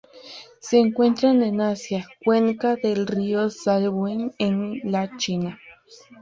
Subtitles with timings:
[0.59, 5.59] Se encuentran en Asia: cuenca del río Salween en la China.